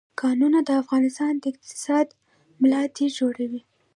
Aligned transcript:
کانونه 0.21 0.59
د 0.67 0.69
افغانستان 0.81 1.33
د 1.39 1.43
اقتصاد 1.53 2.07
ملا 2.61 2.81
تیر 2.95 3.11
جوړوي. 3.19 3.61